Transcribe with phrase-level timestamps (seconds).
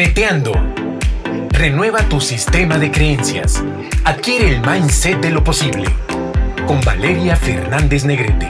[0.00, 0.52] Neteando.
[1.50, 3.62] Renueva tu sistema de creencias.
[4.06, 5.90] Adquiere el mindset de lo posible.
[6.66, 8.48] Con Valeria Fernández Negrete.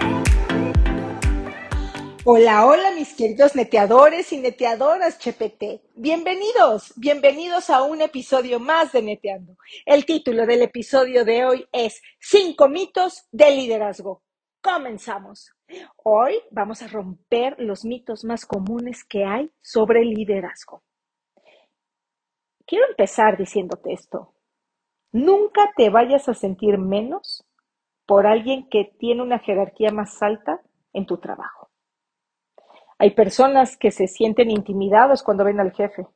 [2.22, 5.82] Hola, hola mis queridos neteadores y neteadoras Chepete.
[5.96, 9.56] Bienvenidos, bienvenidos a un episodio más de Neteando.
[9.84, 14.22] El título del episodio de hoy es Cinco mitos de liderazgo.
[14.62, 15.50] Comenzamos.
[15.96, 20.84] Hoy vamos a romper los mitos más comunes que hay sobre liderazgo.
[22.70, 24.32] Quiero empezar diciéndote esto.
[25.10, 27.44] Nunca te vayas a sentir menos
[28.06, 30.60] por alguien que tiene una jerarquía más alta
[30.92, 31.68] en tu trabajo.
[32.96, 36.06] Hay personas que se sienten intimidados cuando ven al jefe,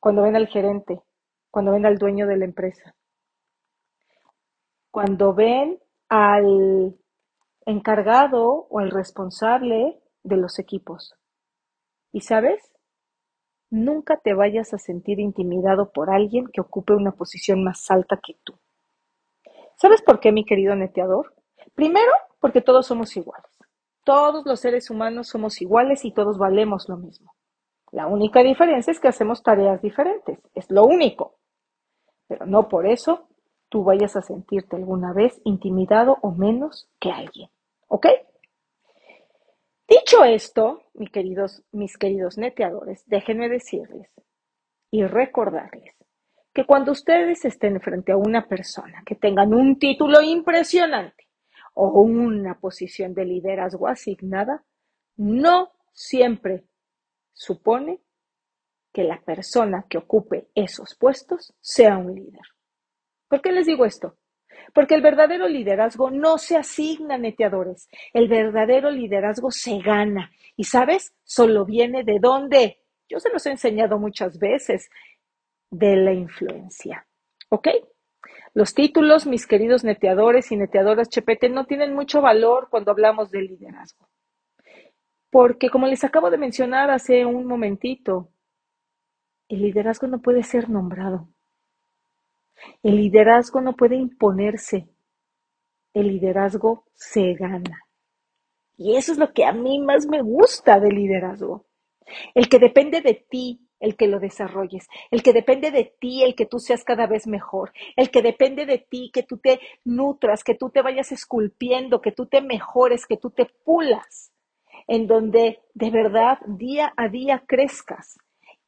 [0.00, 1.02] cuando ven al gerente,
[1.50, 2.94] cuando ven al dueño de la empresa,
[4.90, 6.98] cuando ven al
[7.66, 11.14] encargado o al responsable de los equipos.
[12.10, 12.72] ¿Y sabes?
[13.70, 18.36] Nunca te vayas a sentir intimidado por alguien que ocupe una posición más alta que
[18.44, 18.54] tú.
[19.76, 21.34] ¿Sabes por qué, mi querido neteador?
[21.74, 22.10] Primero,
[22.40, 23.50] porque todos somos iguales.
[24.04, 27.34] Todos los seres humanos somos iguales y todos valemos lo mismo.
[27.92, 30.38] La única diferencia es que hacemos tareas diferentes.
[30.54, 31.36] Es lo único.
[32.26, 33.28] Pero no por eso
[33.68, 37.50] tú vayas a sentirte alguna vez intimidado o menos que alguien.
[37.86, 38.06] ¿Ok?
[39.88, 44.10] Dicho esto, mis queridos, neteadores, déjenme decirles
[44.90, 45.94] y recordarles
[46.52, 51.26] que cuando ustedes estén frente a una persona que tengan un título impresionante
[51.72, 54.62] o una posición de liderazgo asignada,
[55.16, 56.64] no siempre
[57.32, 58.02] supone
[58.92, 62.42] que la persona que ocupe esos puestos sea un líder.
[63.26, 64.18] ¿Por qué les digo esto?
[64.74, 70.30] Porque el verdadero liderazgo no se asigna neteadores, el verdadero liderazgo se gana.
[70.56, 72.80] Y sabes, solo viene de dónde.
[73.08, 74.90] Yo se los he enseñado muchas veces,
[75.70, 77.06] de la influencia.
[77.48, 77.68] ¿Ok?
[78.54, 83.42] Los títulos, mis queridos neteadores y neteadoras Chepete, no tienen mucho valor cuando hablamos de
[83.42, 84.08] liderazgo.
[85.30, 88.30] Porque, como les acabo de mencionar hace un momentito,
[89.48, 91.28] el liderazgo no puede ser nombrado.
[92.82, 94.88] El liderazgo no puede imponerse.
[95.92, 97.84] El liderazgo se gana.
[98.76, 101.66] Y eso es lo que a mí más me gusta del liderazgo.
[102.34, 106.34] El que depende de ti, el que lo desarrolles, el que depende de ti, el
[106.34, 110.42] que tú seas cada vez mejor, el que depende de ti, que tú te nutras,
[110.42, 114.32] que tú te vayas esculpiendo, que tú te mejores, que tú te pulas,
[114.86, 118.18] en donde de verdad día a día crezcas.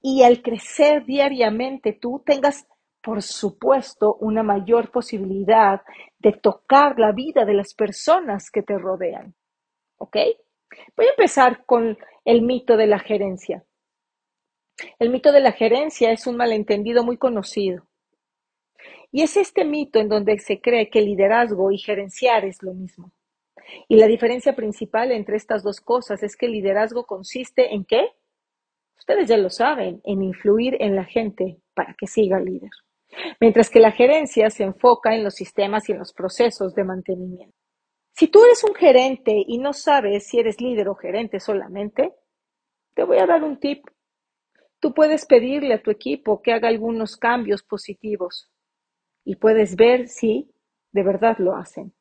[0.03, 2.67] Y al crecer diariamente tú tengas
[3.03, 5.83] por supuesto, una mayor posibilidad
[6.19, 9.35] de tocar la vida de las personas que te rodean.
[9.97, 10.17] ¿Ok?
[10.97, 13.65] Voy a empezar con el mito de la gerencia.
[14.99, 17.87] El mito de la gerencia es un malentendido muy conocido.
[19.11, 23.13] Y es este mito en donde se cree que liderazgo y gerenciar es lo mismo.
[23.89, 28.13] Y la diferencia principal entre estas dos cosas es que el liderazgo consiste en qué?
[28.99, 32.71] Ustedes ya lo saben, en influir en la gente para que siga líder
[33.41, 37.57] mientras que la gerencia se enfoca en los sistemas y en los procesos de mantenimiento.
[38.13, 42.15] Si tú eres un gerente y no sabes si eres líder o gerente solamente,
[42.95, 43.85] te voy a dar un tip.
[44.79, 48.51] Tú puedes pedirle a tu equipo que haga algunos cambios positivos
[49.25, 50.51] y puedes ver si
[50.93, 51.95] de verdad lo hacen.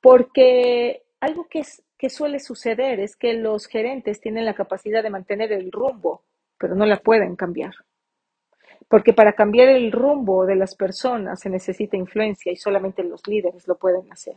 [0.00, 1.62] Porque algo que,
[1.98, 6.24] que suele suceder es que los gerentes tienen la capacidad de mantener el rumbo,
[6.58, 7.74] pero no la pueden cambiar.
[8.88, 13.66] Porque para cambiar el rumbo de las personas se necesita influencia y solamente los líderes
[13.66, 14.36] lo pueden hacer.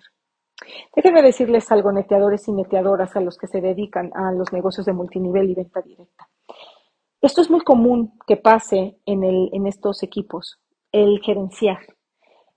[0.96, 4.94] Déjenme decirles algo, neteadores y neteadoras a los que se dedican a los negocios de
[4.94, 6.28] multinivel y venta directa.
[7.22, 10.60] Esto es muy común que pase en, el, en estos equipos,
[10.92, 11.80] el gerenciar.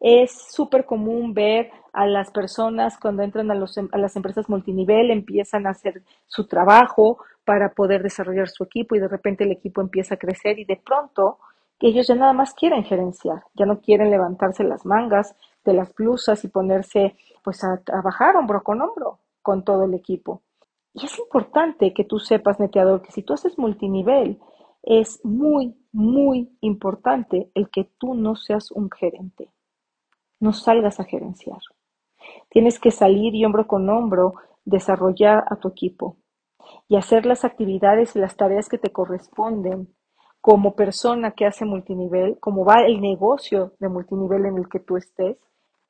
[0.01, 5.11] Es súper común ver a las personas cuando entran a, los, a las empresas multinivel,
[5.11, 9.81] empiezan a hacer su trabajo para poder desarrollar su equipo y de repente el equipo
[9.81, 11.39] empieza a crecer y de pronto
[11.89, 15.35] ellos ya nada más quieren gerenciar, ya no quieren levantarse las mangas
[15.65, 20.43] de las blusas y ponerse pues a trabajar hombro con hombro con todo el equipo.
[20.95, 24.39] Y es importante que tú sepas, neteador, que si tú haces multinivel,
[24.83, 29.51] es muy, muy importante el que tú no seas un gerente.
[30.41, 31.61] No salgas a gerenciar.
[32.51, 36.17] Tienes que salir y hombro con hombro desarrollar a tu equipo
[36.89, 39.89] y hacer las actividades y las tareas que te corresponden
[40.43, 44.97] como persona que hace multinivel, cómo va el negocio de multinivel en el que tú
[44.97, 45.39] estés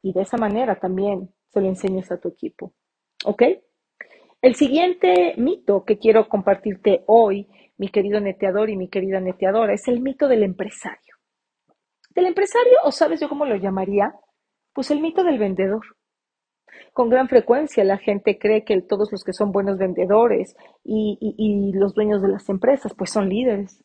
[0.02, 2.74] y de esa manera también se lo enseñas a tu equipo.
[3.24, 3.42] ¿Ok?
[4.42, 9.88] El siguiente mito que quiero compartirte hoy, mi querido neteador y mi querida neteadora, es
[9.88, 11.16] el mito del empresario.
[12.10, 14.14] Del empresario, o sabes yo cómo lo llamaría,
[14.74, 15.82] pues el mito del vendedor.
[16.92, 20.54] Con gran frecuencia la gente cree que todos los que son buenos vendedores
[20.84, 23.82] y los dueños de las empresas, pues son líderes.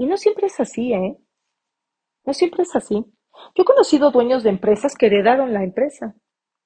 [0.00, 1.18] Y no siempre es así, ¿eh?
[2.24, 3.04] No siempre es así.
[3.54, 6.14] Yo he conocido dueños de empresas que heredaron la empresa.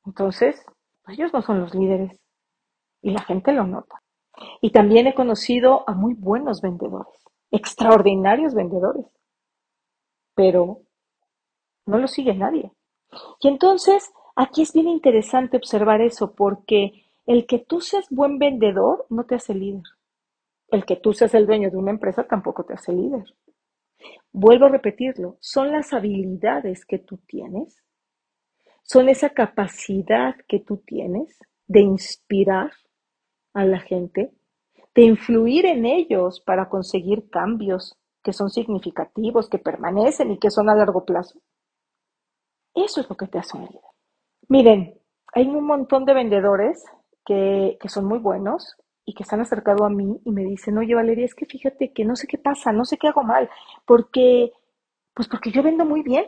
[0.07, 0.65] Entonces,
[1.09, 2.17] ellos no son los líderes.
[3.03, 4.01] Y la gente lo nota.
[4.61, 7.13] Y también he conocido a muy buenos vendedores,
[7.51, 9.07] extraordinarios vendedores.
[10.37, 10.83] Pero
[11.87, 12.71] no lo sigue nadie.
[13.41, 19.07] Y entonces, aquí es bien interesante observar eso, porque el que tú seas buen vendedor
[19.11, 19.83] no te hace líder.
[20.69, 23.25] El que tú seas el dueño de una empresa tampoco te hace líder.
[24.33, 27.83] Vuelvo a repetirlo, son las habilidades que tú tienes,
[28.83, 32.73] son esa capacidad que tú tienes de inspirar
[33.55, 34.33] a la gente,
[34.95, 40.69] de influir en ellos para conseguir cambios que son significativos, que permanecen y que son
[40.69, 41.39] a largo plazo.
[42.75, 43.83] Eso es lo que te hace un líder.
[44.49, 45.01] Miren,
[45.33, 46.85] hay un montón de vendedores
[47.25, 50.79] que, que son muy buenos, y que se han acercado a mí y me dicen,
[50.79, 53.51] oye Valeria, es que fíjate que no sé qué pasa, no sé qué hago mal,
[53.85, 54.53] porque,
[55.13, 56.27] pues porque yo vendo muy bien,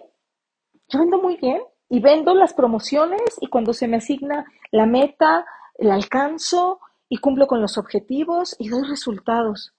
[0.88, 5.46] yo vendo muy bien y vendo las promociones y cuando se me asigna la meta,
[5.78, 9.74] la alcanzo y cumplo con los objetivos y doy resultados.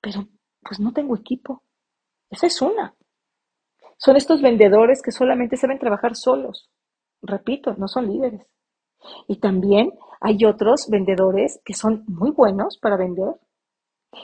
[0.00, 0.28] Pero
[0.62, 1.62] pues no tengo equipo.
[2.30, 2.94] Esa es una.
[3.98, 6.70] Son estos vendedores que solamente saben trabajar solos.
[7.22, 8.46] Repito, no son líderes.
[9.28, 13.34] Y también hay otros vendedores que son muy buenos para vender,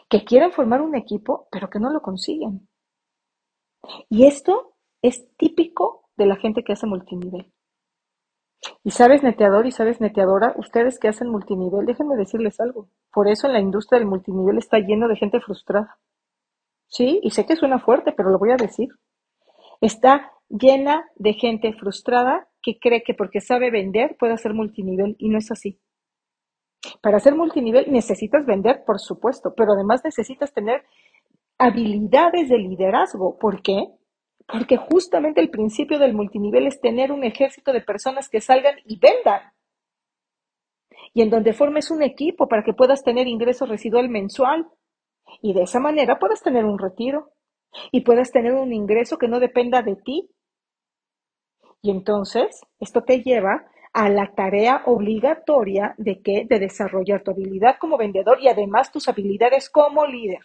[0.09, 2.69] que quieren formar un equipo, pero que no lo consiguen.
[4.09, 7.53] Y esto es típico de la gente que hace multinivel.
[8.85, 12.89] Y sabes, neteador y sabes, neteadora, ustedes que hacen multinivel, déjenme decirles algo.
[13.12, 15.99] Por eso en la industria del multinivel está lleno de gente frustrada.
[16.87, 18.89] Sí, y sé que suena fuerte, pero lo voy a decir.
[19.81, 25.29] Está llena de gente frustrada que cree que porque sabe vender puede hacer multinivel y
[25.29, 25.81] no es así.
[27.00, 30.84] Para hacer multinivel necesitas vender, por supuesto, pero además necesitas tener
[31.58, 33.38] habilidades de liderazgo.
[33.38, 33.87] ¿Por qué?
[34.46, 38.99] Porque justamente el principio del multinivel es tener un ejército de personas que salgan y
[38.99, 39.52] vendan.
[41.14, 44.67] Y en donde formes un equipo para que puedas tener ingreso residual mensual.
[45.40, 47.31] Y de esa manera puedas tener un retiro.
[47.90, 50.29] Y puedas tener un ingreso que no dependa de ti,
[51.82, 57.77] y entonces, esto te lleva a la tarea obligatoria de que de desarrollar tu habilidad
[57.79, 60.41] como vendedor y además tus habilidades como líder.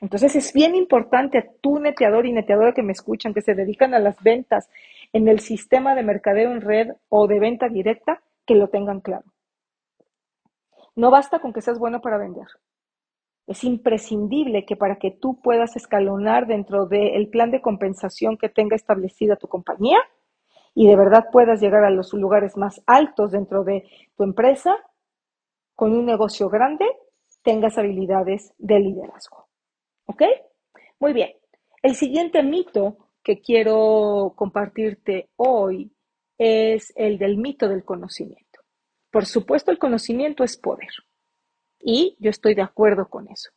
[0.00, 3.94] Entonces es bien importante a tu neteador y neteadora que me escuchan, que se dedican
[3.94, 4.68] a las ventas
[5.12, 9.24] en el sistema de mercadeo en red o de venta directa, que lo tengan claro.
[10.96, 12.46] No basta con que seas bueno para vender.
[13.46, 18.74] Es imprescindible que para que tú puedas escalonar dentro del plan de compensación que tenga
[18.74, 19.98] establecida tu compañía
[20.74, 23.84] y de verdad puedas llegar a los lugares más altos dentro de
[24.16, 24.76] tu empresa,
[25.74, 26.86] con un negocio grande,
[27.42, 29.48] tengas habilidades de liderazgo.
[30.06, 30.22] ¿Ok?
[30.98, 31.32] Muy bien.
[31.82, 35.92] El siguiente mito que quiero compartirte hoy
[36.38, 38.60] es el del mito del conocimiento.
[39.10, 40.90] Por supuesto, el conocimiento es poder.
[41.78, 43.50] Y yo estoy de acuerdo con eso.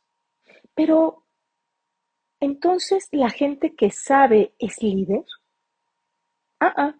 [0.74, 1.24] Pero,
[2.40, 5.24] entonces, ¿la gente que sabe es líder?
[6.60, 6.94] Ah, ah.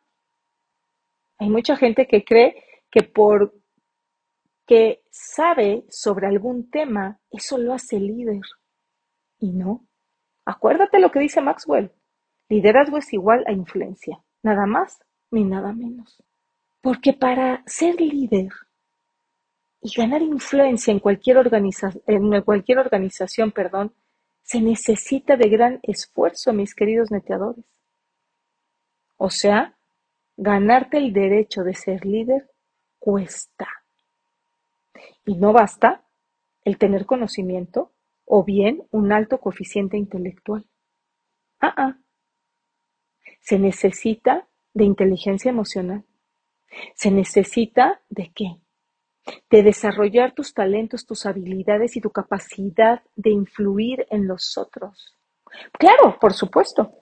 [1.38, 3.54] Hay mucha gente que cree que por
[4.66, 8.42] que sabe sobre algún tema, eso lo hace líder.
[9.38, 9.86] Y no.
[10.44, 11.90] Acuérdate lo que dice Maxwell.
[12.50, 14.22] Liderazgo es igual a influencia.
[14.42, 14.98] Nada más
[15.30, 16.22] ni nada menos.
[16.82, 18.50] Porque para ser líder
[19.80, 21.38] y ganar influencia en cualquier,
[22.06, 23.94] en cualquier organización, perdón,
[24.42, 27.64] se necesita de gran esfuerzo, mis queridos neteadores.
[29.16, 29.77] O sea,
[30.38, 32.48] ganarte el derecho de ser líder
[32.98, 33.68] cuesta.
[35.26, 36.04] Y no basta
[36.64, 37.92] el tener conocimiento
[38.24, 40.64] o bien un alto coeficiente intelectual.
[41.60, 41.98] Ah, ah.
[43.40, 46.04] Se necesita de inteligencia emocional.
[46.94, 48.60] Se necesita de qué?
[49.50, 55.14] de desarrollar tus talentos, tus habilidades y tu capacidad de influir en los otros.
[55.72, 56.92] Claro, por supuesto.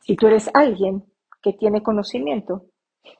[0.00, 1.04] Si tú eres alguien
[1.44, 2.64] que tiene conocimiento,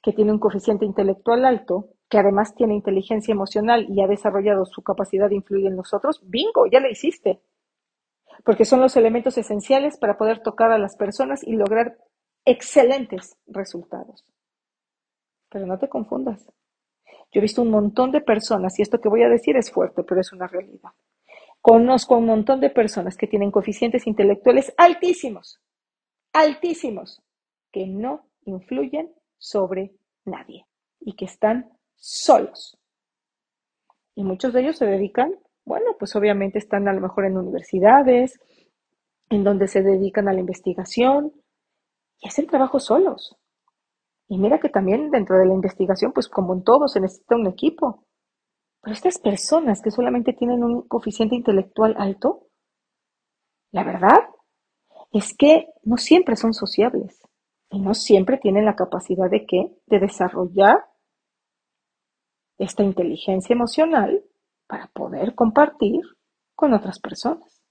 [0.03, 4.83] que tiene un coeficiente intelectual alto, que además tiene inteligencia emocional y ha desarrollado su
[4.83, 7.43] capacidad de influir en los otros, bingo, ya lo hiciste.
[8.43, 11.99] Porque son los elementos esenciales para poder tocar a las personas y lograr
[12.47, 14.25] excelentes resultados.
[15.51, 16.51] Pero no te confundas.
[17.31, 20.03] Yo he visto un montón de personas, y esto que voy a decir es fuerte,
[20.03, 20.93] pero es una realidad,
[21.61, 25.63] Conozco un montón de personas que tienen coeficientes intelectuales altísimos,
[26.31, 27.24] altísimos,
[27.75, 30.65] que no influyen sobre nadie
[31.01, 32.79] y que están solos.
[34.15, 38.39] Y muchos de ellos se dedican, bueno, pues obviamente están a lo mejor en universidades,
[39.29, 41.33] en donde se dedican a la investigación
[42.21, 43.37] y hacen trabajo solos.
[44.29, 47.49] Y mira que también dentro de la investigación, pues como en todo, se necesita un
[47.49, 48.07] equipo.
[48.83, 52.47] Pero estas personas que solamente tienen un coeficiente intelectual alto,
[53.73, 54.29] la verdad
[55.11, 57.24] es que no siempre son sociables
[57.75, 59.77] y no siempre tienen la capacidad de qué?
[59.87, 60.77] De desarrollar
[62.57, 64.23] esta inteligencia emocional
[64.69, 66.01] para poder compartir
[66.55, 67.65] con otras personas.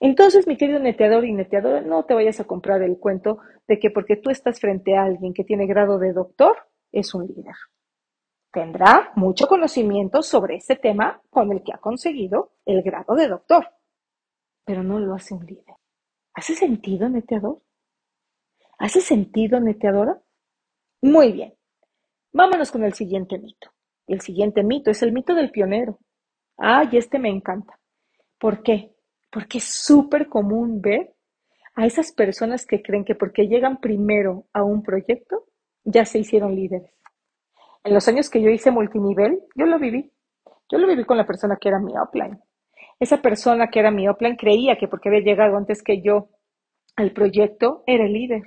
[0.00, 3.38] Entonces, mi querido neteador y neteadora, no te vayas a comprar el cuento
[3.68, 6.56] de que porque tú estás frente a alguien que tiene grado de doctor,
[6.90, 7.54] es un líder.
[8.52, 13.68] Tendrá mucho conocimiento sobre ese tema con el que ha conseguido el grado de doctor,
[14.64, 15.76] pero no lo hace un líder.
[16.34, 17.62] ¿Hace sentido, neteador?
[18.82, 20.20] ¿Hace sentido, neteadora?
[21.02, 21.54] Muy bien.
[22.32, 23.70] Vámonos con el siguiente mito.
[24.08, 26.00] El siguiente mito es el mito del pionero.
[26.56, 27.78] Ay, este me encanta.
[28.40, 28.90] ¿Por qué?
[29.30, 31.14] Porque es súper común ver
[31.76, 35.44] a esas personas que creen que porque llegan primero a un proyecto,
[35.84, 36.90] ya se hicieron líderes.
[37.84, 40.10] En los años que yo hice multinivel, yo lo viví.
[40.68, 42.40] Yo lo viví con la persona que era mi upline.
[42.98, 46.30] Esa persona que era mi upline creía que porque había llegado antes que yo
[46.96, 48.42] al proyecto, era el líder.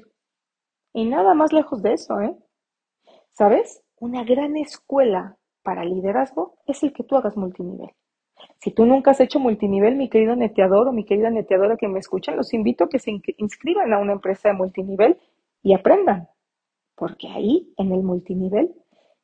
[0.95, 2.33] Y nada más lejos de eso, ¿eh?
[3.33, 3.83] ¿Sabes?
[3.99, 7.89] Una gran escuela para liderazgo es el que tú hagas multinivel.
[8.59, 11.99] Si tú nunca has hecho multinivel, mi querido neteador o mi querida neteadora que me
[11.99, 15.19] escuchan, los invito a que se inscriban a una empresa de multinivel
[15.61, 16.29] y aprendan.
[16.95, 18.73] Porque ahí, en el multinivel,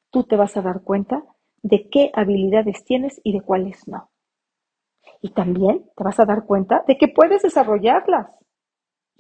[0.09, 1.23] tú te vas a dar cuenta
[1.63, 4.09] de qué habilidades tienes y de cuáles no.
[5.21, 8.27] Y también te vas a dar cuenta de que puedes desarrollarlas.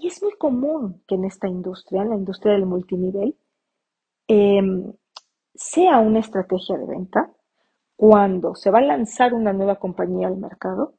[0.01, 3.37] Y es muy común que en esta industria, en la industria del multinivel,
[4.27, 4.93] em,
[5.53, 7.31] sea una estrategia de venta
[7.95, 10.95] cuando se va a lanzar una nueva compañía al mercado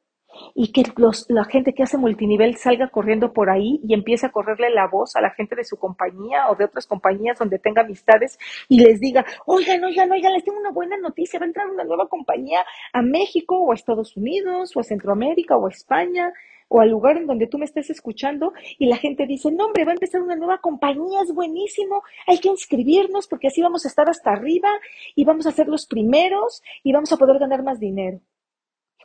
[0.55, 0.83] y que
[1.27, 5.17] la gente que hace multinivel salga corriendo por ahí y empiece a correrle la voz
[5.17, 9.01] a la gente de su compañía o de otras compañías donde tenga amistades y les
[9.01, 12.65] diga, oigan, oigan, oigan, les tengo una buena noticia, va a entrar una nueva compañía
[12.93, 16.31] a México o a Estados Unidos o a Centroamérica o a España
[16.73, 19.85] o al lugar en donde tú me estés escuchando y la gente dice, no hombre,
[19.85, 23.89] va a empezar una nueva compañía, es buenísimo, hay que inscribirnos porque así vamos a
[23.89, 24.69] estar hasta arriba
[25.13, 28.21] y vamos a ser los primeros y vamos a poder ganar más dinero.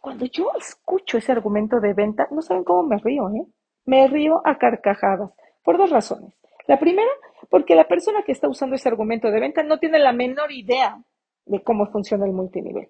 [0.00, 3.44] Cuando yo escucho ese argumento de venta, no saben cómo me río, ¿eh?
[3.84, 5.30] Me río a carcajadas,
[5.62, 6.32] por dos razones.
[6.66, 7.10] La primera,
[7.50, 11.02] porque la persona que está usando ese argumento de venta no tiene la menor idea
[11.44, 12.88] de cómo funciona el multinivel.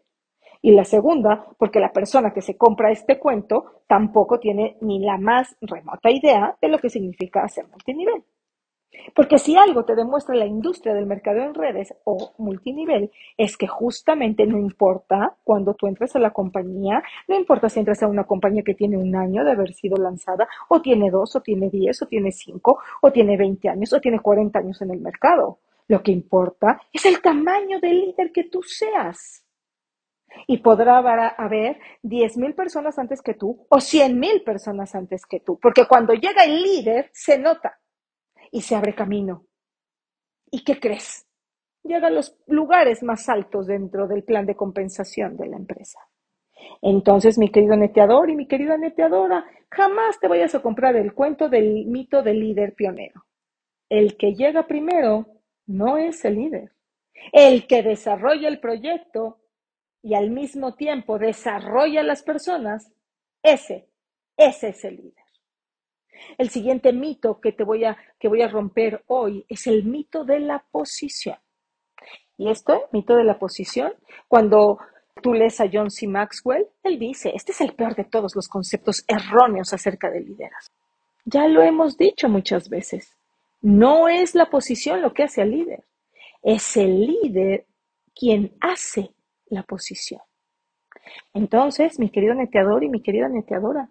[0.60, 5.16] Y la segunda, porque la persona que se compra este cuento tampoco tiene ni la
[5.16, 8.24] más remota idea de lo que significa hacer multinivel.
[9.14, 13.66] Porque si algo te demuestra la industria del mercado en redes o multinivel, es que
[13.66, 18.24] justamente no importa cuando tú entres a la compañía, no importa si entras a una
[18.24, 22.00] compañía que tiene un año de haber sido lanzada, o tiene dos, o tiene diez,
[22.02, 25.58] o tiene cinco, o tiene veinte años, o tiene cuarenta años en el mercado.
[25.86, 29.44] Lo que importa es el tamaño del líder que tú seas.
[30.50, 30.98] Y podrá
[31.36, 35.86] haber diez mil personas antes que tú o cien mil personas antes que tú, porque
[35.86, 37.78] cuando llega el líder se nota
[38.50, 39.44] y se abre camino.
[40.50, 41.26] ¿Y qué crees?
[41.84, 46.00] Llega a los lugares más altos dentro del plan de compensación de la empresa.
[46.80, 51.48] Entonces, mi querido neteador y mi querida neteadora, jamás te vayas a comprar el cuento
[51.48, 53.26] del mito del líder pionero.
[53.88, 55.26] El que llega primero
[55.66, 56.72] no es el líder.
[57.32, 59.37] El que desarrolla el proyecto
[60.08, 62.90] y al mismo tiempo desarrolla las personas,
[63.42, 63.90] ese,
[64.38, 65.24] ese es el líder.
[66.38, 70.24] El siguiente mito que te voy a, que voy a romper hoy es el mito
[70.24, 71.36] de la posición.
[72.38, 73.92] Y esto, mito de la posición,
[74.28, 74.78] cuando
[75.22, 76.06] tú lees a John C.
[76.06, 80.74] Maxwell, él dice, este es el peor de todos los conceptos erróneos acerca del liderazgo.
[81.26, 83.14] Ya lo hemos dicho muchas veces.
[83.60, 85.84] No es la posición lo que hace al líder,
[86.42, 87.66] es el líder
[88.14, 89.10] quien hace
[89.50, 90.20] la posición.
[91.34, 93.88] Entonces, mi querido neteador y mi querida neteadora,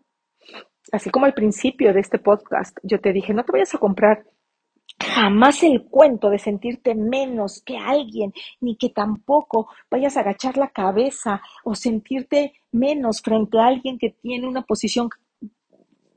[0.91, 4.25] así como al principio de este podcast, yo te dije, no te vayas a comprar
[4.99, 10.69] jamás el cuento de sentirte menos que alguien, ni que tampoco vayas a agachar la
[10.69, 15.09] cabeza o sentirte menos frente a alguien que tiene una posición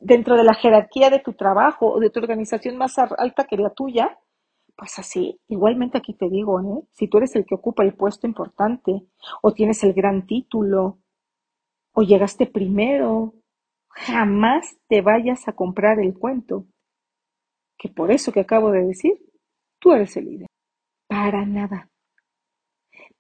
[0.01, 3.71] dentro de la jerarquía de tu trabajo o de tu organización más alta que la
[3.71, 4.19] tuya.
[4.81, 6.89] Pues así, igualmente aquí te digo, ¿eh?
[6.95, 9.03] si tú eres el que ocupa el puesto importante
[9.43, 11.03] o tienes el gran título
[11.93, 13.35] o llegaste primero.
[13.91, 16.65] Jamás te vayas a comprar el cuento.
[17.77, 19.21] Que por eso que acabo de decir,
[19.81, 20.47] tú eres el líder.
[21.07, 21.91] Para nada.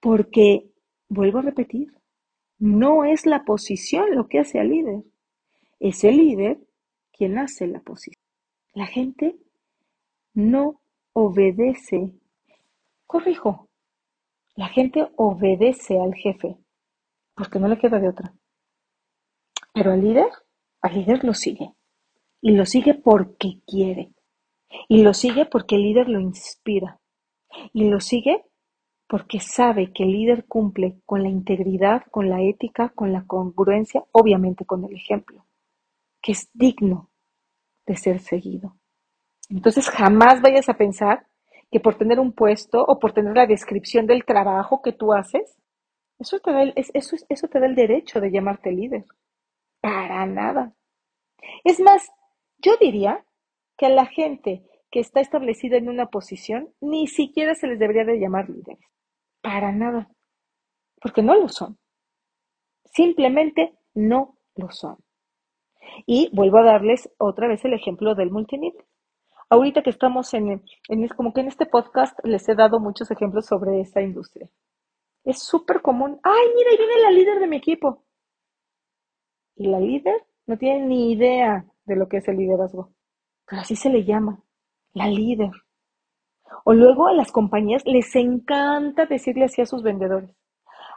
[0.01, 0.73] Porque,
[1.11, 1.93] vuelvo a repetir,
[2.59, 5.03] no es la posición lo que hace al líder.
[5.79, 6.59] Es el líder
[7.13, 8.23] quien hace la posición.
[8.73, 9.37] La gente
[10.33, 10.80] no
[11.13, 12.13] obedece.
[13.07, 13.69] Corrijo.
[14.57, 16.57] La gente obedece al jefe
[17.35, 18.35] porque no le queda de otra.
[19.73, 20.29] Pero al líder,
[20.83, 21.73] al líder lo sigue.
[22.43, 24.13] Y lo sigue porque quiere.
[24.89, 27.01] Y lo sigue porque el líder lo inspira.
[27.73, 28.45] Y lo sigue
[29.09, 34.05] porque sabe que el líder cumple con la integridad, con la ética, con la congruencia,
[34.13, 35.47] obviamente con el ejemplo,
[36.23, 37.11] que es digno
[37.87, 38.77] de ser seguido.
[39.51, 41.27] Entonces jamás vayas a pensar
[41.71, 45.57] que por tener un puesto o por tener la descripción del trabajo que tú haces,
[46.19, 49.05] eso te da el, eso, eso te da el derecho de llamarte líder.
[49.81, 50.75] Para nada.
[51.65, 52.11] Es más,
[52.59, 53.25] yo diría
[53.77, 58.05] que a la gente que está establecida en una posición ni siquiera se les debería
[58.05, 58.85] de llamar líderes.
[59.41, 60.11] Para nada.
[61.01, 61.79] Porque no lo son.
[62.85, 64.99] Simplemente no lo son.
[66.07, 68.85] Y vuelvo a darles otra vez el ejemplo del multinivel.
[69.51, 73.47] Ahorita que estamos en, en, como que en este podcast les he dado muchos ejemplos
[73.47, 74.49] sobre esta industria.
[75.25, 76.21] Es súper común.
[76.23, 78.05] Ay, mira, ahí viene la líder de mi equipo.
[79.57, 82.93] Y la líder no tiene ni idea de lo que es el liderazgo.
[83.47, 84.41] Pero así se le llama,
[84.93, 85.51] la líder.
[86.65, 90.31] O luego a las compañías les encanta decirle así a sus vendedores.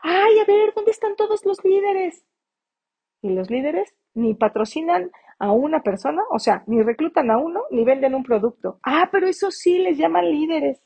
[0.03, 2.23] Ay, a ver, ¿dónde están todos los líderes?
[3.23, 5.11] Y los líderes ni patrocinan
[5.43, 8.79] a una persona, o sea, ni reclutan a uno, ni venden un producto.
[8.81, 10.81] Ah, pero eso sí les llaman líderes.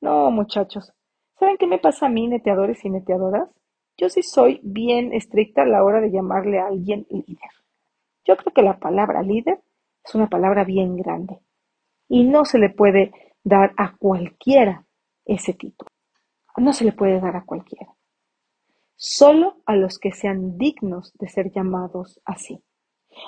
[0.00, 0.92] No, muchachos.
[1.36, 3.50] ¿Saben qué me pasa a mí, neteadores y neteadoras?
[3.96, 7.50] Yo sí soy bien estricta a la hora de llamarle a alguien líder.
[8.24, 9.60] Yo creo que la palabra líder
[10.04, 11.40] es una palabra bien grande
[12.08, 13.10] y no se le puede
[13.42, 14.86] dar a cualquiera
[15.24, 15.90] ese título.
[16.58, 17.92] No se le puede dar a cualquiera.
[18.94, 22.62] Solo a los que sean dignos de ser llamados así.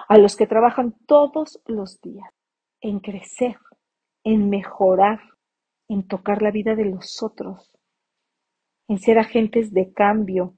[0.09, 2.31] A los que trabajan todos los días
[2.81, 3.57] en crecer,
[4.25, 5.21] en mejorar,
[5.89, 7.77] en tocar la vida de los otros,
[8.89, 10.55] en ser agentes de cambio.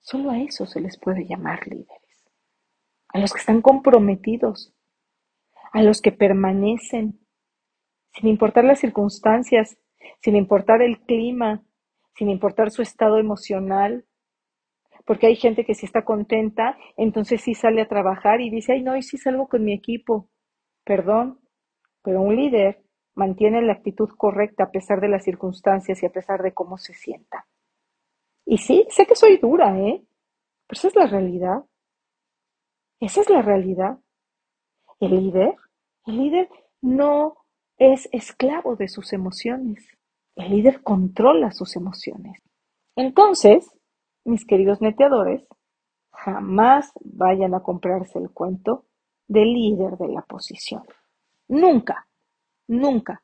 [0.00, 2.30] Solo a eso se les puede llamar líderes.
[3.08, 4.74] A los que están comprometidos,
[5.72, 7.20] a los que permanecen,
[8.12, 9.78] sin importar las circunstancias,
[10.22, 11.62] sin importar el clima,
[12.14, 14.05] sin importar su estado emocional,
[15.04, 18.82] porque hay gente que si está contenta, entonces sí sale a trabajar y dice, ay,
[18.82, 20.28] no, y sí salgo con mi equipo.
[20.84, 21.40] Perdón,
[22.02, 22.82] pero un líder
[23.14, 26.94] mantiene la actitud correcta a pesar de las circunstancias y a pesar de cómo se
[26.94, 27.46] sienta.
[28.44, 30.04] Y sí, sé que soy dura, ¿eh?
[30.66, 31.64] Pero esa es la realidad.
[33.00, 33.98] Esa es la realidad.
[35.00, 35.54] El líder,
[36.06, 36.48] el líder
[36.80, 37.36] no
[37.78, 39.86] es esclavo de sus emociones.
[40.36, 42.40] El líder controla sus emociones.
[42.94, 43.75] Entonces,
[44.26, 45.46] mis queridos neteadores,
[46.10, 48.84] jamás vayan a comprarse el cuento
[49.28, 50.82] del líder de la posición.
[51.48, 52.08] Nunca,
[52.66, 53.22] nunca,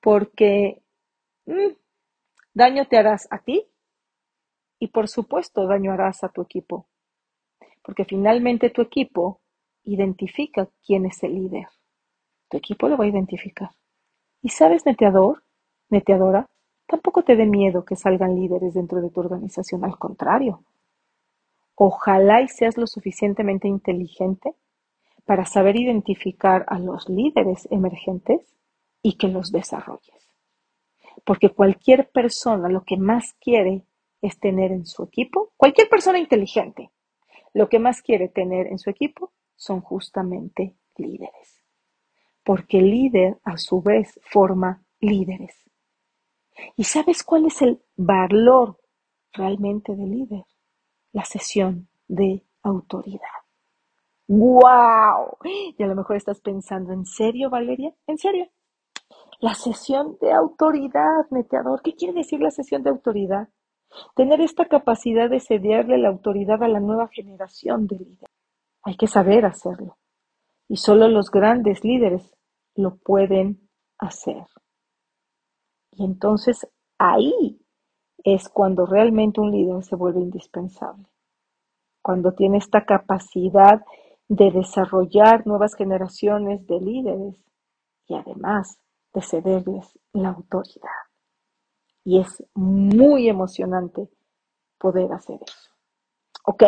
[0.00, 0.82] porque
[1.46, 1.74] mm,
[2.54, 3.68] daño te harás a ti
[4.78, 6.88] y por supuesto daño harás a tu equipo,
[7.82, 9.40] porque finalmente tu equipo
[9.84, 11.68] identifica quién es el líder.
[12.48, 13.70] Tu equipo lo va a identificar.
[14.42, 15.44] ¿Y sabes, neteador,
[15.88, 16.50] neteadora?
[16.92, 20.62] Tampoco te dé miedo que salgan líderes dentro de tu organización, al contrario.
[21.74, 24.54] Ojalá y seas lo suficientemente inteligente
[25.24, 28.58] para saber identificar a los líderes emergentes
[29.00, 30.28] y que los desarrolles.
[31.24, 33.86] Porque cualquier persona lo que más quiere
[34.20, 36.90] es tener en su equipo, cualquier persona inteligente,
[37.54, 41.64] lo que más quiere tener en su equipo son justamente líderes.
[42.44, 45.71] Porque el líder a su vez forma líderes.
[46.76, 48.78] ¿Y sabes cuál es el valor
[49.32, 50.44] realmente del líder?
[51.12, 53.20] La sesión de autoridad.
[54.28, 55.36] ¡Wow!
[55.76, 57.94] Y a lo mejor estás pensando, ¿en serio, Valeria?
[58.06, 58.48] ¿En serio?
[59.40, 61.82] La sesión de autoridad, meteador.
[61.82, 63.48] ¿Qué quiere decir la sesión de autoridad?
[64.14, 68.30] Tener esta capacidad de cederle la autoridad a la nueva generación de líderes.
[68.82, 69.98] Hay que saber hacerlo.
[70.68, 72.34] Y solo los grandes líderes
[72.74, 74.46] lo pueden hacer.
[75.92, 76.66] Y entonces
[76.98, 77.58] ahí
[78.24, 81.04] es cuando realmente un líder se vuelve indispensable.
[82.02, 83.84] Cuando tiene esta capacidad
[84.28, 87.36] de desarrollar nuevas generaciones de líderes
[88.06, 88.78] y además
[89.12, 90.88] de cederles la autoridad.
[92.04, 94.08] Y es muy emocionante
[94.78, 95.70] poder hacer eso.
[96.44, 96.64] ¿Ok?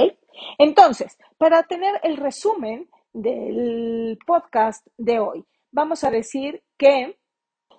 [0.59, 7.19] Entonces, para tener el resumen del podcast de hoy, vamos a decir que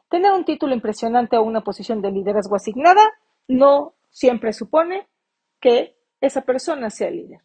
[0.10, 3.02] tener un título impresionante o una posición de liderazgo asignada
[3.48, 5.08] no siempre supone
[5.60, 7.42] que esa persona sea líder.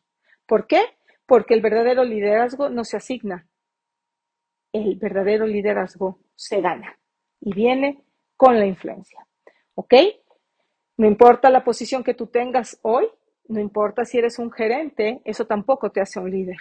[0.46, 0.81] ¿Por qué?
[1.27, 3.46] Porque el verdadero liderazgo no se asigna.
[4.73, 6.99] El verdadero liderazgo se gana
[7.40, 8.05] y viene
[8.37, 9.27] con la influencia.
[9.75, 9.94] ¿Ok?
[10.96, 13.09] No importa la posición que tú tengas hoy,
[13.49, 16.59] no importa si eres un gerente, eso tampoco te hace un líder.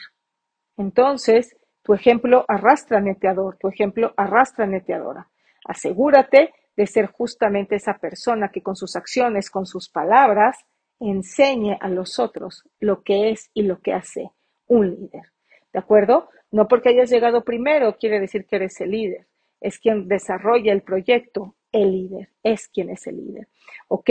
[0.78, 5.29] Entonces, tu ejemplo arrastra neteador, tu ejemplo arrastra neteadora.
[5.66, 10.58] Asegúrate de ser justamente esa persona que con sus acciones, con sus palabras,
[11.00, 14.32] enseñe a los otros lo que es y lo que hace
[14.68, 15.32] un líder.
[15.74, 16.30] ¿De acuerdo?
[16.52, 19.28] No porque hayas llegado primero quiere decir que eres el líder.
[19.62, 23.48] Es quien desarrolla el proyecto, el líder, es quien es el líder.
[23.88, 24.10] ¿Ok?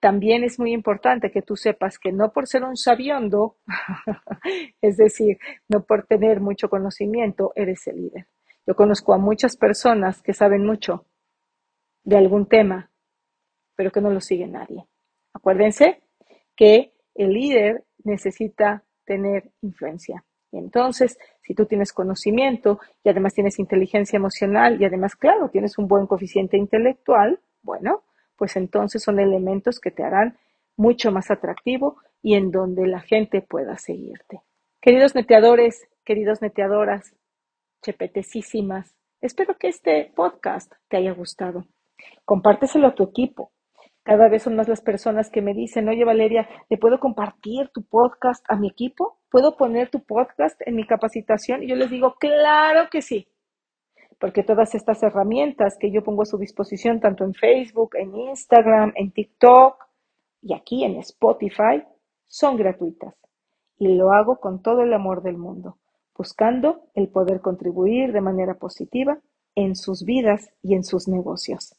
[0.00, 3.56] También es muy importante que tú sepas que no por ser un sabiondo,
[4.82, 8.26] es decir, no por tener mucho conocimiento, eres el líder.
[8.68, 11.06] Yo conozco a muchas personas que saben mucho
[12.04, 12.90] de algún tema,
[13.74, 14.86] pero que no lo sigue nadie.
[15.32, 16.02] Acuérdense
[16.54, 20.22] que el líder necesita tener influencia.
[20.52, 25.78] Y entonces, si tú tienes conocimiento y además tienes inteligencia emocional y además, claro, tienes
[25.78, 28.02] un buen coeficiente intelectual, bueno,
[28.36, 30.36] pues entonces son elementos que te harán
[30.76, 34.42] mucho más atractivo y en donde la gente pueda seguirte.
[34.82, 37.14] Queridos neteadores, queridos neteadoras,
[37.82, 41.64] chepetecísimas, espero que este podcast te haya gustado.
[42.24, 43.52] Compárteselo a tu equipo.
[44.02, 47.84] Cada vez son más las personas que me dicen, oye Valeria, ¿le puedo compartir tu
[47.84, 49.18] podcast a mi equipo?
[49.30, 51.62] ¿Puedo poner tu podcast en mi capacitación?
[51.62, 53.28] Y yo les digo, claro que sí
[54.18, 58.92] porque todas estas herramientas que yo pongo a su disposición, tanto en Facebook, en Instagram,
[58.96, 59.76] en TikTok
[60.42, 61.84] y aquí en Spotify,
[62.26, 63.14] son gratuitas.
[63.78, 65.78] Y lo hago con todo el amor del mundo,
[66.18, 69.18] buscando el poder contribuir de manera positiva
[69.54, 71.74] en sus vidas y en sus negocios.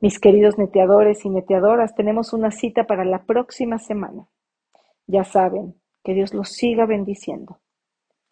[0.00, 4.28] Mis queridos neteadores y neteadoras, tenemos una cita para la próxima semana.
[5.06, 7.60] Ya saben, que Dios los siga bendiciendo.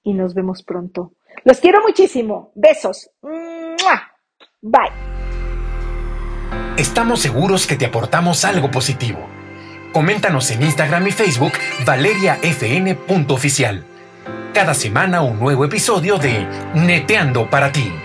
[0.03, 1.13] Y nos vemos pronto
[1.43, 2.53] los quiero muchísimo.
[2.55, 3.11] Besos.
[4.63, 4.93] Bye.
[6.77, 9.19] Estamos seguros que te aportamos algo positivo.
[9.93, 11.53] Coméntanos en Instagram y Facebook
[11.87, 13.85] valeriafn.oficial.
[14.55, 18.04] Cada semana un nuevo episodio de Neteando para ti.